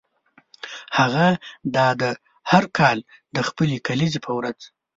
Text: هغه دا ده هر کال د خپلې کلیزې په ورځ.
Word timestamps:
هغه 0.97 1.27
دا 1.75 1.87
ده 2.01 2.09
هر 2.51 2.63
کال 2.77 2.97
د 3.35 3.37
خپلې 3.47 3.75
کلیزې 3.87 4.19
په 4.25 4.31
ورځ. 4.37 4.59